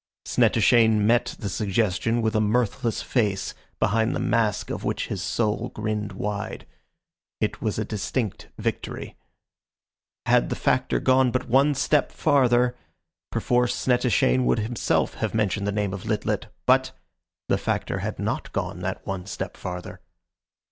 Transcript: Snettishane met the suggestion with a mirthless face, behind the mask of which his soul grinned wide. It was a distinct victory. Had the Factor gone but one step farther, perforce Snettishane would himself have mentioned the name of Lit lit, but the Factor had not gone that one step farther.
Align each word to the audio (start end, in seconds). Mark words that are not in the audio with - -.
Snettishane 0.25 0.99
met 1.05 1.35
the 1.37 1.47
suggestion 1.47 2.23
with 2.23 2.35
a 2.35 2.41
mirthless 2.41 3.03
face, 3.03 3.53
behind 3.79 4.15
the 4.15 4.19
mask 4.19 4.71
of 4.71 4.83
which 4.83 5.09
his 5.09 5.21
soul 5.21 5.69
grinned 5.75 6.13
wide. 6.13 6.65
It 7.39 7.61
was 7.61 7.77
a 7.77 7.85
distinct 7.85 8.49
victory. 8.57 9.15
Had 10.25 10.49
the 10.49 10.55
Factor 10.55 10.99
gone 10.99 11.29
but 11.29 11.47
one 11.47 11.75
step 11.75 12.11
farther, 12.11 12.75
perforce 13.31 13.75
Snettishane 13.75 14.43
would 14.45 14.57
himself 14.57 15.13
have 15.21 15.35
mentioned 15.35 15.67
the 15.67 15.71
name 15.71 15.93
of 15.93 16.05
Lit 16.05 16.25
lit, 16.25 16.47
but 16.65 16.93
the 17.47 17.59
Factor 17.59 17.99
had 17.99 18.17
not 18.17 18.51
gone 18.53 18.79
that 18.79 19.05
one 19.05 19.27
step 19.27 19.55
farther. 19.55 20.01